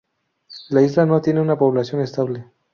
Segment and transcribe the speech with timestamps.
[0.69, 2.47] La isla no tiene una población estable.